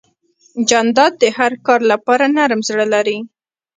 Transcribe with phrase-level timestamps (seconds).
[0.69, 3.17] جانداد د هر کار لپاره نرم زړه لري.